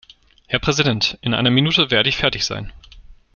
[0.47, 2.73] Herr Präsident, in einer Minute werde ich fertig sein.